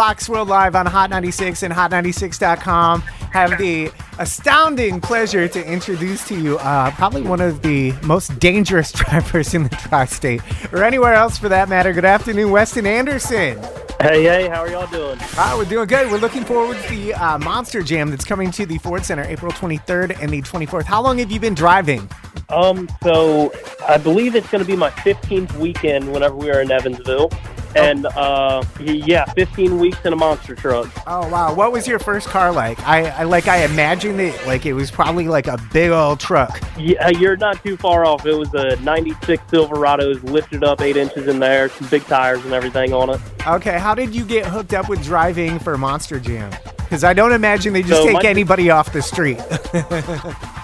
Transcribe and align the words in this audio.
Fox 0.00 0.30
World 0.30 0.48
Live 0.48 0.74
on 0.76 0.86
Hot 0.86 1.10
96 1.10 1.62
and 1.62 1.74
Hot96.com. 1.74 3.02
Have 3.02 3.58
the 3.58 3.90
astounding 4.18 4.98
pleasure 4.98 5.46
to 5.46 5.62
introduce 5.70 6.26
to 6.28 6.40
you 6.40 6.56
uh, 6.60 6.90
probably 6.92 7.20
one 7.20 7.42
of 7.42 7.60
the 7.60 7.92
most 8.02 8.38
dangerous 8.38 8.92
drivers 8.92 9.52
in 9.52 9.64
the 9.64 9.68
tri 9.68 10.06
state, 10.06 10.40
or 10.72 10.84
anywhere 10.84 11.12
else 11.12 11.36
for 11.36 11.50
that 11.50 11.68
matter. 11.68 11.92
Good 11.92 12.06
afternoon, 12.06 12.50
Weston 12.50 12.86
Anderson. 12.86 13.58
Hey, 14.00 14.22
hey, 14.22 14.48
how 14.48 14.62
are 14.62 14.70
y'all 14.70 14.86
doing? 14.86 15.18
Ah, 15.36 15.54
we're 15.58 15.66
doing 15.66 15.86
good. 15.86 16.10
We're 16.10 16.16
looking 16.16 16.46
forward 16.46 16.78
to 16.78 16.88
the 16.88 17.12
uh, 17.12 17.36
Monster 17.36 17.82
Jam 17.82 18.08
that's 18.08 18.24
coming 18.24 18.50
to 18.52 18.64
the 18.64 18.78
Ford 18.78 19.04
Center 19.04 19.24
April 19.24 19.52
23rd 19.52 20.18
and 20.22 20.32
the 20.32 20.40
24th. 20.40 20.84
How 20.84 21.02
long 21.02 21.18
have 21.18 21.30
you 21.30 21.38
been 21.38 21.52
driving? 21.52 22.08
Um, 22.48 22.88
so 23.02 23.52
I 23.86 23.98
believe 23.98 24.34
it's 24.34 24.48
going 24.48 24.64
to 24.64 24.66
be 24.66 24.76
my 24.76 24.88
15th 24.90 25.54
weekend 25.58 26.10
whenever 26.10 26.36
we 26.36 26.50
are 26.50 26.62
in 26.62 26.70
Evansville. 26.70 27.30
And 27.76 28.06
uh, 28.06 28.62
yeah, 28.80 29.24
15 29.34 29.78
weeks 29.78 29.98
in 30.04 30.12
a 30.12 30.16
monster 30.16 30.54
truck. 30.54 30.88
Oh 31.06 31.28
wow! 31.28 31.54
What 31.54 31.72
was 31.72 31.86
your 31.86 31.98
first 31.98 32.28
car 32.28 32.50
like? 32.52 32.78
I, 32.86 33.08
I 33.10 33.22
like 33.24 33.46
I 33.48 33.64
imagined 33.64 34.20
it 34.20 34.46
like 34.46 34.66
it 34.66 34.72
was 34.72 34.90
probably 34.90 35.28
like 35.28 35.46
a 35.46 35.58
big 35.72 35.90
old 35.90 36.18
truck. 36.20 36.60
Yeah, 36.78 37.08
you're 37.10 37.36
not 37.36 37.62
too 37.62 37.76
far 37.76 38.04
off. 38.04 38.26
It 38.26 38.34
was 38.34 38.52
a 38.54 38.76
'96 38.82 39.42
Silverado, 39.50 40.14
lifted 40.24 40.64
up 40.64 40.80
eight 40.80 40.96
inches 40.96 41.28
in 41.28 41.38
there, 41.38 41.68
some 41.68 41.88
big 41.88 42.04
tires 42.04 42.44
and 42.44 42.52
everything 42.52 42.92
on 42.92 43.10
it. 43.10 43.20
Okay, 43.46 43.78
how 43.78 43.94
did 43.94 44.14
you 44.14 44.24
get 44.24 44.46
hooked 44.46 44.74
up 44.74 44.88
with 44.88 45.02
driving 45.04 45.58
for 45.58 45.78
Monster 45.78 46.18
Jam? 46.18 46.50
Because 46.76 47.04
I 47.04 47.12
don't 47.12 47.32
imagine 47.32 47.72
they 47.72 47.82
just 47.82 48.00
So 48.02 48.06
take 48.06 48.24
my- 48.24 48.28
anybody 48.28 48.68
off 48.70 48.92
the 48.92 49.02
street. 49.02 49.38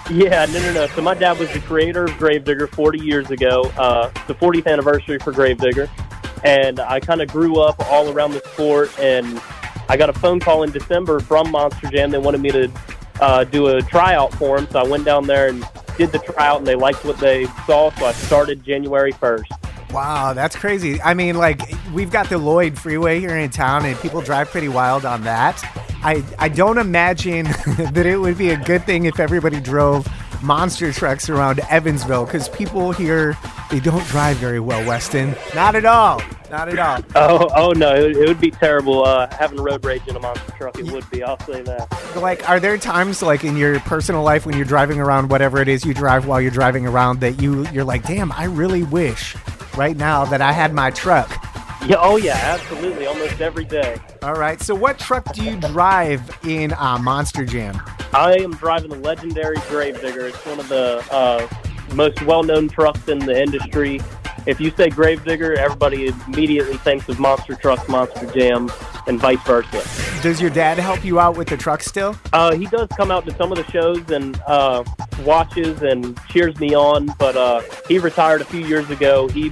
Yeah, 0.09 0.45
no, 0.45 0.59
no, 0.61 0.71
no. 0.73 0.87
So 0.87 1.01
my 1.01 1.13
dad 1.15 1.37
was 1.37 1.51
the 1.51 1.59
creator 1.59 2.05
of 2.05 2.17
Gravedigger 2.17 2.67
40 2.67 2.99
years 3.03 3.29
ago, 3.29 3.63
uh, 3.77 4.09
the 4.27 4.33
40th 4.35 4.65
anniversary 4.65 5.19
for 5.19 5.33
Gravedigger, 5.33 5.89
and 6.47 6.79
I 6.79 7.01
kind 7.01 7.21
of 7.21 7.27
grew 7.27 7.59
up 7.59 7.77
all 7.91 8.09
around 8.09 8.31
the 8.31 8.39
sport. 8.53 8.97
And 8.99 9.41
I 9.89 9.97
got 9.97 10.09
a 10.09 10.13
phone 10.13 10.39
call 10.39 10.63
in 10.63 10.71
December 10.71 11.19
from 11.19 11.51
Monster 11.51 11.87
Jam. 11.87 12.09
They 12.09 12.17
wanted 12.17 12.41
me 12.41 12.51
to 12.51 12.71
uh, 13.19 13.43
do 13.43 13.67
a 13.67 13.81
tryout 13.81 14.33
for 14.35 14.57
them, 14.57 14.67
so 14.71 14.79
I 14.79 14.83
went 14.83 15.03
down 15.03 15.27
there 15.27 15.49
and 15.49 15.65
did 15.97 16.11
the 16.13 16.19
tryout, 16.19 16.59
and 16.59 16.67
they 16.67 16.75
liked 16.75 17.03
what 17.03 17.17
they 17.17 17.45
saw. 17.65 17.91
So 17.91 18.05
I 18.05 18.13
started 18.13 18.63
January 18.63 19.11
1st. 19.11 19.91
wow, 19.91 20.33
that's 20.33 20.55
crazy. 20.55 21.01
I 21.01 21.13
mean, 21.13 21.35
like 21.35 21.61
we've 21.93 22.11
got 22.11 22.29
the 22.29 22.37
Lloyd 22.37 22.77
Freeway 22.77 23.19
here 23.19 23.35
in 23.35 23.49
town, 23.49 23.85
and 23.85 23.99
people 23.99 24.21
drive 24.21 24.49
pretty 24.49 24.69
wild 24.69 25.03
on 25.05 25.23
that. 25.23 25.61
I 26.03 26.23
I 26.39 26.47
don't 26.47 26.77
imagine 26.77 27.45
that 27.93 28.05
it 28.05 28.17
would 28.17 28.37
be 28.37 28.51
a 28.51 28.57
good 28.57 28.85
thing 28.85 29.05
if 29.05 29.19
everybody 29.19 29.59
drove 29.59 30.07
monster 30.43 30.93
trucks 30.93 31.29
around 31.29 31.59
Evansville 31.69 32.25
because 32.25 32.47
people 32.49 32.91
here 32.91 33.35
they 33.71 33.79
don't 33.79 34.05
drive 34.07 34.37
very 34.37 34.59
well. 34.59 34.85
Weston, 34.87 35.35
not 35.55 35.75
at 35.75 35.85
all, 35.85 36.21
not 36.49 36.69
at 36.69 36.79
all. 36.79 37.03
Oh, 37.15 37.49
oh 37.55 37.71
no, 37.71 37.93
it, 37.95 38.15
it 38.17 38.27
would 38.27 38.39
be 38.39 38.51
terrible 38.51 39.05
uh, 39.05 39.27
having 39.33 39.59
road 39.59 39.83
rage 39.85 40.07
in 40.07 40.15
a 40.15 40.19
monster 40.19 40.51
truck. 40.53 40.77
It 40.79 40.91
would 40.91 41.09
be. 41.09 41.23
I'll 41.23 41.39
say 41.41 41.61
that. 41.63 42.15
like 42.15 42.47
are 42.49 42.59
there 42.59 42.77
times 42.77 43.21
like 43.21 43.43
in 43.43 43.57
your 43.57 43.79
personal 43.81 44.23
life 44.23 44.45
when 44.45 44.55
you're 44.55 44.65
driving 44.65 44.99
around 44.99 45.29
whatever 45.29 45.59
it 45.61 45.67
is 45.67 45.85
you 45.85 45.93
drive 45.93 46.25
while 46.27 46.39
you're 46.41 46.51
driving 46.51 46.85
around 46.87 47.19
that 47.21 47.41
you 47.41 47.67
you're 47.69 47.83
like 47.83 48.03
damn 48.03 48.31
i 48.31 48.45
really 48.45 48.81
wish 48.83 49.35
right 49.75 49.95
now 49.97 50.25
that 50.25 50.41
i 50.41 50.51
had 50.51 50.73
my 50.73 50.89
truck 50.89 51.29
Yeah. 51.85 51.97
Oh 51.99 52.17
yeah, 52.17 52.33
absolutely. 52.43 53.05
Almost 53.05 53.39
every 53.39 53.65
day. 53.65 53.97
all 54.23 54.33
right 54.33 54.59
so 54.61 54.73
what 54.73 54.97
truck 54.99 55.31
do 55.33 55.43
you 55.43 55.59
drive 55.59 56.21
in 56.45 56.73
uh, 56.73 56.97
monster 56.97 57.45
jam 57.45 57.79
I 58.13 58.33
am 58.39 58.51
driving 58.55 58.89
the 58.89 58.97
legendary 58.99 59.57
Gravedigger. 59.69 60.27
It's 60.27 60.43
one 60.45 60.59
of 60.61 60.69
the 60.69 61.05
uh, 61.11 61.45
most 61.93 62.21
well-known 62.23 62.69
trucks 62.69 63.07
in 63.09 63.19
the 63.19 63.39
industry. 63.39 63.99
If 64.47 64.61
you 64.61 64.71
say 64.71 64.89
Gravedigger, 64.89 65.55
everybody 65.55 66.07
immediately 66.25 66.77
thinks 66.77 67.09
of 67.09 67.19
monster 67.19 67.53
trucks, 67.53 67.87
monster 67.89 68.25
jam, 68.27 68.71
and 69.05 69.19
vice 69.19 69.41
versa. 69.43 69.83
does 70.23 70.39
your 70.39 70.49
dad 70.49 70.77
help 70.79 71.03
you 71.03 71.19
out 71.19 71.35
with 71.37 71.49
the 71.49 71.57
truck 71.57 71.81
still 71.83 72.15
Uh, 72.33 72.55
he 72.55 72.65
does 72.67 72.87
come 72.95 73.11
out 73.11 73.25
to 73.25 73.35
some 73.35 73.51
of 73.51 73.57
the 73.57 73.69
shows 73.71 74.09
and 74.09 74.41
uh, 74.47 74.83
watches 75.23 75.81
and 75.81 76.17
cheers 76.29 76.57
me 76.61 76.73
on, 76.73 77.07
but 77.19 77.35
uh, 77.35 77.61
he 77.89 77.99
retired 77.99 78.39
a 78.41 78.45
few 78.45 78.65
years 78.65 78.89
ago. 78.89 79.27
He 79.27 79.51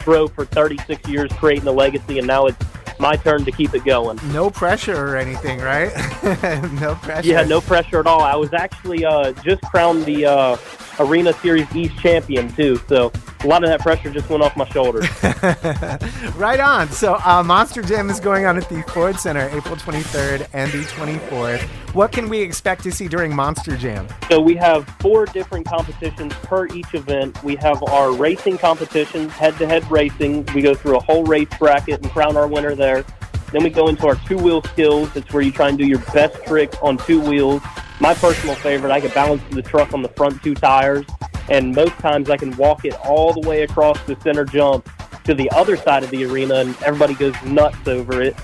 drove 0.00 0.32
for 0.32 0.46
36 0.46 1.06
years, 1.08 1.30
creating 1.34 1.68
a 1.68 1.72
legacy, 1.72 2.18
and 2.18 2.26
now 2.26 2.46
it's 2.46 2.58
my 2.98 3.16
turn 3.16 3.44
to 3.44 3.52
keep 3.52 3.74
it 3.74 3.84
going. 3.84 4.18
no 4.32 4.50
pressure 4.50 4.96
or 4.96 5.16
anything 5.16 5.58
right 5.60 5.90
no 6.80 6.94
pressure 6.96 7.28
Yeah, 7.28 7.42
no 7.44 7.60
pressure 7.60 8.00
at 8.00 8.06
all. 8.06 8.22
I 8.22 8.36
was 8.36 8.52
actually 8.54 9.04
uh, 9.04 9.32
just 9.44 9.62
crowned 9.62 10.04
the 10.04 10.24
uh, 10.26 10.56
Arena 11.00 11.32
Series 11.34 11.74
East 11.74 11.98
champion 11.98 12.52
too, 12.52 12.80
so 12.88 13.12
a 13.42 13.46
lot 13.46 13.64
of 13.64 13.70
that 13.70 13.80
pressure 13.80 14.10
just 14.10 14.28
went 14.28 14.42
off 14.42 14.56
my 14.56 14.68
shoulders. 14.68 15.08
right 16.36 16.60
on 16.60 16.88
so 16.90 17.18
uh, 17.24 17.42
monster 17.42 17.82
jam 17.82 18.10
is 18.10 18.20
going 18.20 18.46
on 18.46 18.56
at 18.56 18.68
the 18.68 18.82
ford 18.82 19.16
center 19.16 19.48
april 19.48 19.76
23rd 19.76 20.46
and 20.52 20.70
the 20.72 20.82
24th 20.84 21.60
what 21.94 22.12
can 22.12 22.28
we 22.28 22.40
expect 22.40 22.82
to 22.82 22.92
see 22.92 23.08
during 23.08 23.34
monster 23.34 23.76
jam 23.76 24.06
so 24.28 24.40
we 24.40 24.54
have 24.56 24.88
four 25.00 25.26
different 25.26 25.66
competitions 25.66 26.32
per 26.34 26.66
each 26.66 26.94
event. 26.94 27.42
We 27.42 27.56
have 27.56 27.82
our 27.84 28.12
racing 28.12 28.58
competitions, 28.58 29.32
head-to-head 29.32 29.90
racing. 29.90 30.46
We 30.54 30.62
go 30.62 30.74
through 30.74 30.96
a 30.96 31.00
whole 31.00 31.24
race 31.24 31.48
bracket 31.58 32.02
and 32.02 32.10
crown 32.10 32.36
our 32.36 32.46
winner 32.46 32.74
there. 32.74 33.04
Then 33.52 33.64
we 33.64 33.70
go 33.70 33.88
into 33.88 34.06
our 34.06 34.14
two-wheel 34.14 34.62
skills. 34.62 35.14
It's 35.16 35.32
where 35.32 35.42
you 35.42 35.50
try 35.50 35.68
and 35.68 35.78
do 35.78 35.86
your 35.86 35.98
best 36.12 36.44
trick 36.44 36.72
on 36.82 36.98
two 36.98 37.20
wheels. 37.20 37.62
My 38.00 38.14
personal 38.14 38.54
favorite, 38.54 38.90
I 38.90 39.00
can 39.00 39.10
balance 39.10 39.42
the 39.50 39.60
truck 39.60 39.92
on 39.92 40.00
the 40.00 40.08
front 40.08 40.42
two 40.42 40.54
tires, 40.54 41.04
and 41.50 41.74
most 41.74 41.92
times 41.98 42.30
I 42.30 42.38
can 42.38 42.56
walk 42.56 42.86
it 42.86 42.94
all 43.04 43.34
the 43.34 43.46
way 43.46 43.62
across 43.62 44.02
the 44.04 44.18
center 44.22 44.46
jump 44.46 44.88
to 45.24 45.34
the 45.34 45.50
other 45.50 45.76
side 45.76 46.02
of 46.02 46.10
the 46.10 46.24
arena, 46.24 46.54
and 46.56 46.82
everybody 46.82 47.12
goes 47.14 47.34
nuts 47.44 47.86
over 47.86 48.22
it. 48.22 48.34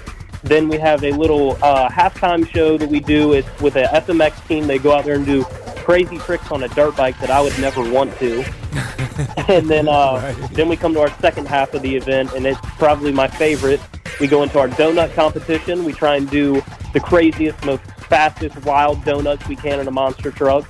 Then 0.42 0.68
we 0.68 0.76
have 0.76 1.02
a 1.04 1.10
little 1.12 1.52
uh, 1.64 1.88
halftime 1.88 2.46
show 2.46 2.76
that 2.76 2.88
we 2.88 3.00
do. 3.00 3.32
It's 3.32 3.48
with 3.60 3.76
a 3.76 3.84
FMX 3.84 4.46
team. 4.46 4.66
They 4.66 4.78
go 4.78 4.92
out 4.92 5.06
there 5.06 5.14
and 5.14 5.24
do 5.24 5.44
crazy 5.76 6.18
tricks 6.18 6.52
on 6.52 6.62
a 6.62 6.68
dirt 6.68 6.94
bike 6.94 7.18
that 7.20 7.30
I 7.30 7.40
would 7.40 7.58
never 7.58 7.88
want 7.90 8.16
to. 8.18 8.44
and 9.48 9.68
then 9.70 9.88
uh, 9.88 10.34
then 10.52 10.68
we 10.68 10.76
come 10.76 10.92
to 10.92 11.00
our 11.00 11.10
second 11.20 11.48
half 11.48 11.72
of 11.72 11.80
the 11.80 11.96
event, 11.96 12.34
and 12.34 12.46
it's 12.46 12.60
probably 12.76 13.10
my 13.10 13.26
favorite. 13.26 13.80
We 14.20 14.26
go 14.26 14.42
into 14.42 14.58
our 14.58 14.68
donut 14.68 15.14
competition. 15.14 15.84
We 15.84 15.94
try 15.94 16.16
and 16.16 16.28
do 16.28 16.62
the 16.92 17.00
craziest, 17.00 17.64
most 17.64 17.82
fastest, 18.06 18.64
wild 18.64 19.04
donuts 19.04 19.46
we 19.48 19.56
can 19.56 19.80
in 19.80 19.88
a 19.88 19.90
monster 19.90 20.30
truck. 20.30 20.66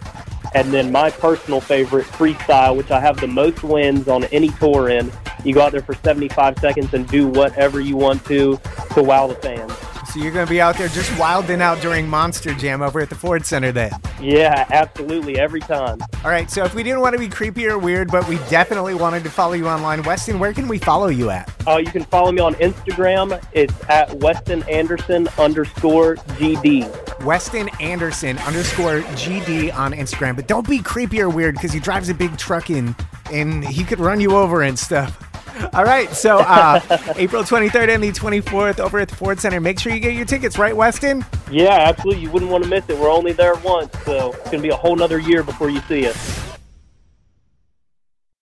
And 0.55 0.73
then 0.73 0.91
my 0.91 1.11
personal 1.11 1.61
favorite, 1.61 2.07
freestyle, 2.07 2.77
which 2.77 2.91
I 2.91 3.01
have 3.01 3.21
the 3.21 3.27
most 3.27 3.63
wins 3.63 4.09
on 4.09 4.25
any 4.25 4.49
tour 4.49 4.89
in. 4.89 5.13
You 5.45 5.55
go 5.55 5.63
out 5.63 5.73
there 5.73 5.83
for 5.83 5.95
75 5.95 6.59
seconds 6.59 6.95
and 6.95 7.07
do 7.09 7.29
whatever 7.29 7.81
you 7.81 7.97
want 7.97 8.25
to 8.27 8.59
to 8.95 9.03
wow 9.03 9.27
the 9.27 9.35
fans. 9.35 9.76
So 10.17 10.23
you're 10.23 10.33
going 10.33 10.47
to 10.47 10.51
be 10.51 10.63
out 10.63 10.79
there 10.79 10.89
just 10.89 11.15
wilding 11.19 11.61
out 11.61 11.83
during 11.83 12.09
Monster 12.09 12.55
Jam 12.55 12.81
over 12.81 13.01
at 13.01 13.11
the 13.11 13.15
Ford 13.15 13.45
Center 13.45 13.71
then. 13.71 13.91
Yeah, 14.19 14.65
absolutely, 14.71 15.39
every 15.39 15.61
time. 15.61 15.99
All 16.25 16.31
right, 16.31 16.51
so 16.51 16.65
if 16.65 16.75
we 16.75 16.83
didn't 16.83 17.01
want 17.01 17.13
to 17.13 17.19
be 17.19 17.29
creepy 17.29 17.67
or 17.67 17.77
weird, 17.77 18.11
but 18.11 18.27
we 18.27 18.37
definitely 18.49 18.95
wanted 18.95 19.25
to 19.25 19.31
follow 19.31 19.53
you 19.53 19.69
online, 19.69 20.03
Weston, 20.05 20.39
where 20.39 20.55
can 20.55 20.69
we 20.69 20.79
follow 20.79 21.09
you 21.09 21.29
at? 21.29 21.53
Uh, 21.69 21.77
you 21.77 21.91
can 21.91 22.03
follow 22.05 22.33
me 22.33 22.41
on 22.41 22.55
Instagram. 22.55 23.45
It's 23.53 23.75
at 23.91 24.11
Weston 24.15 24.63
Anderson 24.71 25.29
underscore 25.37 26.17
GD. 26.17 27.23
Weston 27.23 27.69
Anderson 27.79 28.39
underscore 28.39 29.01
GD 29.01 29.75
on 29.77 29.93
Instagram. 29.93 30.35
But 30.35 30.47
don't 30.49 30.67
be 30.67 30.79
creepy 30.79 31.21
or 31.21 31.29
weird 31.29 31.57
because 31.57 31.75
he 31.75 31.81
drives 31.81 32.09
a 32.09 32.15
big 32.15 32.39
truck 32.39 32.71
in 32.71 32.97
and 33.31 33.63
he 33.67 33.85
could 33.85 34.01
run 34.01 34.23
you 34.23 34.35
over 34.35 34.63
and 34.63 34.79
stuff. 34.79 35.26
All 35.77 35.85
right, 35.85 36.11
so 36.11 36.39
uh, 36.39 36.81
April 37.17 37.43
23rd 37.43 37.91
and 37.91 38.03
the 38.03 38.11
24th 38.11 38.81
over 38.81 38.99
at 38.99 39.11
the 39.11 39.15
Ford 39.15 39.39
Center. 39.39 39.61
Make 39.61 39.79
sure 39.79 39.93
you 39.93 40.01
get 40.01 40.15
your 40.15 40.25
tickets, 40.25 40.57
right, 40.57 40.75
Weston? 40.75 41.23
Yeah, 41.51 41.69
absolutely. 41.69 42.23
You 42.23 42.31
wouldn't 42.31 42.51
want 42.51 42.65
to 42.65 42.71
miss 42.71 42.89
it. 42.89 42.97
We're 42.99 43.11
only 43.11 43.33
there 43.33 43.57
once, 43.57 43.93
so 44.07 44.33
it's 44.33 44.45
going 44.45 44.57
to 44.57 44.63
be 44.63 44.71
a 44.71 44.77
whole 44.77 44.97
nother 44.97 45.19
year 45.19 45.43
before 45.43 45.69
you 45.69 45.81
see 45.83 46.07
us. 46.09 46.36